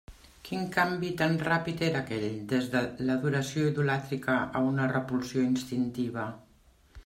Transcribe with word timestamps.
Quin 0.45 0.61
canvi 0.75 1.11
tan 1.19 1.35
ràpid 1.47 1.83
era 1.89 1.99
aquell, 2.05 2.25
des 2.55 2.71
de 2.77 2.81
l'adoració 3.09 3.69
idolàtrica 3.73 4.41
a 4.61 4.65
una 4.73 4.91
repulsió 4.97 5.47
instintiva? 5.53 6.29